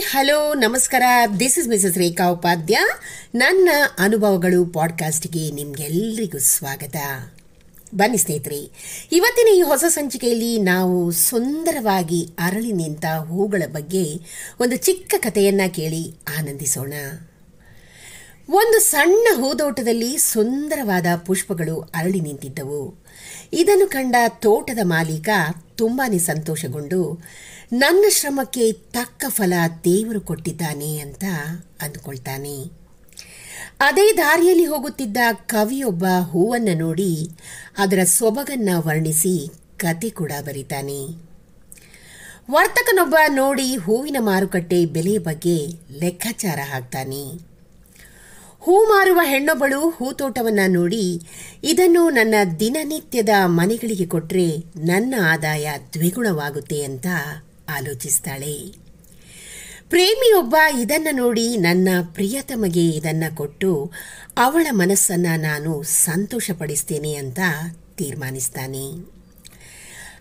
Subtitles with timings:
[0.00, 1.02] Hello ನಮಸ್ಕಾರ.
[1.40, 2.78] This is Mrs Rekha Upadhya
[3.34, 6.96] ನನ್ನ ಅನುಭವಗಳು ಪಾಡ್ಕಾಸ್ಟ್ಗೆ ನಿಮ್ಗೆಲ್ರಿಗೂ ಸ್ವಾಗತ.
[7.94, 8.56] ಬನ್ನಿ ಸ್ನೇಹಿತರೆ,
[9.12, 14.20] ಇವತ್ತಿನ ಈ ಹೊಸ ಸಂಚಿಕೆಯಲ್ಲಿ ನಾವು ಸುಂದರವಾಗಿ ಅರಳಿ ನಿಂತ ಹೂಗಳ ಬಗ್ಗೆ
[14.60, 16.92] ಒಂದು ಚಿಕ್ಕ ಕಥೆಯನ್ನ ಕೇಳಿ ಆನಂದಿಸೋಣ.
[18.48, 22.94] ಒಂದು ಸಣ್ಣ ಹೂದೋಟದಲ್ಲಿ ಸುಂದರವಾದ ಪುಷ್ಪಗಳು ಅರಳಿ ನಿಂತಿದ್ದವು.
[23.52, 25.28] ಇದನ್ನು ಕಂಡ ತೋಟದ ಮಾಲೀಕ
[25.74, 27.22] ತುಂಬಾನೇ ಸಂತೋಷಗೊಂಡು,
[27.72, 29.52] ನನ್ನ ಶ್ರಮಕ್ಕೆ ತಕ್ಕ ಫಲ
[29.84, 31.24] ದೇವರು ಕೊಟ್ಟಿದ್ದಾನೆ ಅಂತ
[31.82, 32.70] ಅಂದುಕೊಳ್ತಾನೆ.
[33.80, 37.30] ಅದೇ ದಾರಿಯಲ್ಲಿ ಹೋಗುತ್ತಿದ್ದ ಕವಿಯೊಬ್ಬ ಹೂವನ್ನು ನೋಡಿ
[37.78, 41.00] ಅದರ ಸೊಬಗನ್ನ ವರ್ಣಿಸಿ ಕತೆ ಕೂಡ ಬರೀತಾನೆ.
[42.50, 45.66] ವರ್ತಕನೊಬ್ಬ ನೋಡಿ ಹೂವಿನ ಮಾರುಕಟ್ಟೆ ಬೆಲೆ ಬಗ್ಗೆ
[46.00, 47.53] ಲೆಕ್ಕಾಚಾರ ಹಾಕ್ತಾನೆ.
[48.66, 51.20] ಹೂ ಮಾರುವ ಹೆಣ್ಣೊಬ್ಬಳು ಹೂತೋಟವನ್ನ ನೋಡಿ,
[51.64, 54.46] ಇದನ್ನು ನನ್ನ ದಿನನಿತ್ಯದ ಮನೆಗಳಿಗೆ ಕೊಟ್ಟರೆ
[54.86, 57.06] ನನ್ನ ಆದಾಯ ದ್ವಿಗುಣವಾಗುತ್ತೆ ಅಂತ
[57.68, 58.54] ಆಲೋಚಿಸ್ತಾಳೆ.
[59.88, 63.92] ಪ್ರೇಮಿಯೊಬ್ಬ ಇದನ್ನ ನೋಡಿ ನನ್ನ ಪ್ರಿಯತಮಗೆ ಇದನ್ನ ಕೊಟ್ಟು
[64.38, 67.40] ಅವಳ ಮನಸ್ಸನ್ನ ನಾನು ಸಂತೋಷಪಡಿಸ್ತೇನೆ ಅಂತ
[67.96, 68.86] ತೀರ್ಮಾನಿಸ್ತಾನೆ.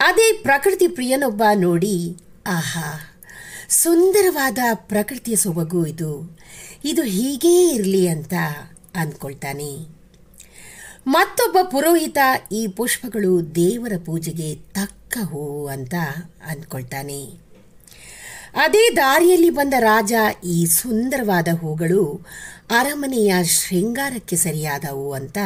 [0.00, 3.15] ಅದೇ ಪ್ರಕೃತಿ ಪ್ರಿಯನೊಬ್ಬ ನೋಡಿ, ಆಹಾ
[3.68, 6.10] ಸುಂದರವಾದ ಪ್ರಕೃತಿಯ ಸೊಬಗು ಇದು.
[6.84, 8.34] ಇದು ಹೀಗೇ ಇರಲಿ ಅಂತ
[8.94, 9.70] ಅಂದ್ಕೊಳ್ತಾನೆ
[11.06, 12.18] ಮತ್ತೊಬ್ಬ ಪುರೋಹಿತ
[12.52, 15.94] ಈ ಪುಷ್ಪಗಳು ದೇವರ ಪೂಜೆಗೆ ತಕ್ಕ ಹೂವು ಅಂತ
[16.46, 17.26] ಅಂದ್ಕೊಳ್ತಾನೆ
[18.54, 20.12] ಅದೇ ದಾರಿಯಲ್ಲಿ ಬಂದ ರಾಜ
[20.44, 22.24] ಈ ಸುಂದರವಾದ ಹೂಗಳು
[22.70, 25.38] ಅರಮನೆಯ ಶೃಂಗಾರಕ್ಕೆ ಸರಿಯಾದವು ಅಂತ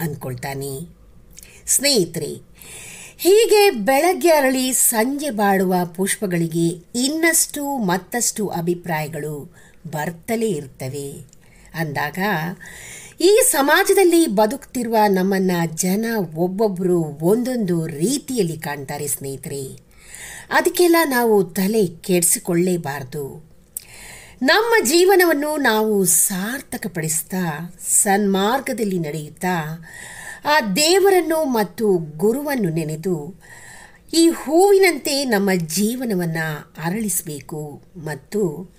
[0.00, 0.86] ಅಂದ್ಕೊಳ್ತಾನೆ
[1.66, 2.32] ಸ್ನೇಹಿತರೆ
[3.18, 9.54] ಹೀಗೆ ಬೆಳಗ್ಗೆ ಅರಳಿ ಸಂಜೆ ಬಾಡುವ ಪುಷ್ಪಗಳಿಗೆ ಇನ್ನಷ್ಟು ಮತ್ತಷ್ಟು ಅಭಿಪ್ರಾಯಗಳು
[9.90, 11.26] ಬರ್ತಲೇ ಇರ್ತವೆ.
[11.74, 12.18] ಅಂದಾಗ
[13.20, 16.04] ಈ ಸಮಾಜದಲ್ಲಿ ಬದುಕ್ತಿರುವ ನಮ್ಮನ್ನ ಜನ
[16.36, 19.80] ಒಬ್ಬೊಬ್ಬರು ಒಂದೊಂದು ರೀತಿಯಲ್ಲಿ ಕಾಣ್ತಾರೆ ಸ್ನೇಹಿತರೆ.
[20.50, 23.52] ಅದಕ್ಕೆಲ್ಲ ನಾವು ತಲೆ ಕೆಡಿಸಿಕೊಳ್ಳೇಬಾರದು.
[24.42, 29.84] ನಮ್ಮ ಜೀವನವನ್ನು ನಾವು ಸಾರ್ಥಕಪಡಿಸ್ತಾ ಸನ್ಮಾರ್ಗದಲ್ಲಿ ನಡೆಯುತ್ತಾ
[30.44, 33.34] ಆ ದೇವರನ್ನು ಮತ್ತು ಗುರುವನ್ನು ನೆನೆದು
[34.14, 38.70] ಈ ಹೂವಿನಂತೆ ನಮ್ಮ ಜೀವನವನ್ನು ಅರಳಿಸಬೇಕು ಮತ್ತು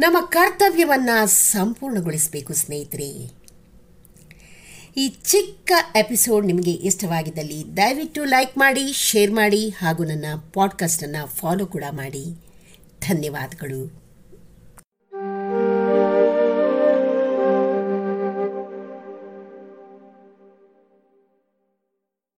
[0.00, 3.38] ನಮ್ಮ ಕರ್ತವ್ಯವನ್ನು ಸಂಪೂರ್ಣಗೊಳಿಸಬೇಕು ಸ್ನೇಹಿತರೆ.
[4.96, 11.84] ಈ ಚಿಕ್ಕ ಎಪಿಸೋಡ್ ನಿಮಗೆ ಇಷ್ಟವಾಗಿದ್ದಲ್ಲಿ ದಯವಿಟ್ಟು ಲೈಕ್ ಮಾಡಿ, ಶೇರ್ ಮಾಡಿ ಹಾಗೂ ನನ್ನ ಪಾಡ್ಕಾಸ್ಟನ್ನು ಫಾಲೋ ಕೂಡ
[11.90, 12.24] ಮಾಡಿ.
[13.00, 14.07] ಧನ್ಯವಾದಗಳು.